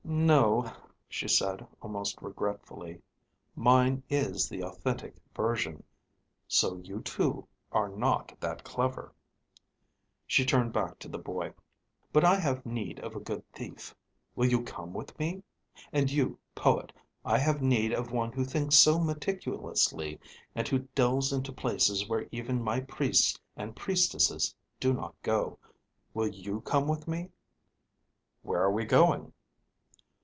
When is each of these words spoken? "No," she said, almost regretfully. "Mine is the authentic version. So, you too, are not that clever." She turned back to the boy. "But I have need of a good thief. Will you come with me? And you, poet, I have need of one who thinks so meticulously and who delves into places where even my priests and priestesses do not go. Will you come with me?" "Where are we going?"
"No," 0.13 0.69
she 1.07 1.27
said, 1.27 1.65
almost 1.81 2.21
regretfully. 2.21 3.01
"Mine 3.55 4.03
is 4.09 4.49
the 4.49 4.61
authentic 4.63 5.15
version. 5.33 5.83
So, 6.49 6.75
you 6.77 7.01
too, 7.01 7.47
are 7.71 7.87
not 7.87 8.33
that 8.41 8.63
clever." 8.65 9.13
She 10.27 10.43
turned 10.45 10.73
back 10.73 10.99
to 10.99 11.07
the 11.07 11.17
boy. 11.17 11.53
"But 12.11 12.25
I 12.25 12.35
have 12.39 12.65
need 12.65 12.99
of 12.99 13.15
a 13.15 13.21
good 13.21 13.43
thief. 13.53 13.95
Will 14.35 14.47
you 14.49 14.63
come 14.63 14.93
with 14.93 15.17
me? 15.17 15.43
And 15.93 16.11
you, 16.11 16.37
poet, 16.55 16.91
I 17.23 17.37
have 17.39 17.61
need 17.61 17.93
of 17.93 18.11
one 18.11 18.33
who 18.33 18.43
thinks 18.43 18.75
so 18.75 18.99
meticulously 18.99 20.19
and 20.53 20.67
who 20.67 20.79
delves 20.93 21.31
into 21.31 21.53
places 21.53 22.07
where 22.07 22.27
even 22.33 22.61
my 22.61 22.81
priests 22.81 23.39
and 23.55 23.77
priestesses 23.77 24.53
do 24.79 24.93
not 24.93 25.15
go. 25.23 25.57
Will 26.13 26.27
you 26.27 26.61
come 26.61 26.87
with 26.87 27.07
me?" 27.07 27.29
"Where 28.43 28.61
are 28.61 28.71
we 28.71 28.83
going?" 28.83 29.33